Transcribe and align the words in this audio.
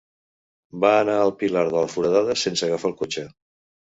Va 0.85 0.93
anar 1.01 1.17
al 1.25 1.33
Pilar 1.43 1.63
de 1.69 1.75
la 1.75 1.83
Foradada 1.95 2.37
sense 2.45 2.67
agafar 2.69 2.91
el 2.93 2.99
cotxe. 3.03 3.27